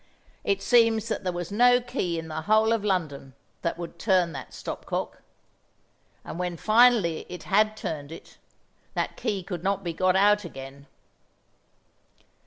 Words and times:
It 0.43 0.63
seems 0.63 1.09
that 1.09 1.23
there 1.23 1.31
was 1.31 1.51
no 1.51 1.79
key 1.79 2.17
in 2.17 2.27
the 2.27 2.41
whole 2.41 2.73
of 2.73 2.83
London 2.83 3.35
that 3.61 3.77
would 3.77 3.99
turn 3.99 4.31
that 4.31 4.51
stop 4.51 4.87
cock; 4.87 5.21
and 6.25 6.39
when 6.39 6.57
finally 6.57 7.23
it 7.29 7.43
had 7.43 7.77
turned 7.77 8.11
it, 8.11 8.39
that 8.95 9.15
key 9.15 9.43
could 9.43 9.63
not 9.63 9.83
be 9.83 9.93
got 9.93 10.15
out 10.15 10.43
again. 10.43 10.87